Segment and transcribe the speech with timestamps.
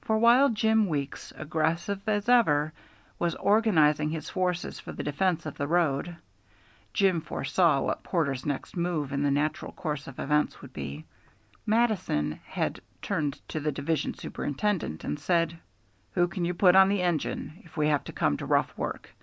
[0.00, 2.72] For while Jim Weeks, aggressive as ever,
[3.16, 6.16] was organizing his forces for the defence of the road
[6.92, 11.04] (Jim foresaw what Porter's next move in the natural course of events would be),
[11.64, 15.56] Mattison had turned to the division superintendent, and said:
[16.14, 19.14] "Who can you put on the engine, if we have to come to rough work?